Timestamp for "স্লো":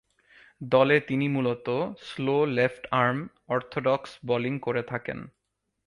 2.03-2.37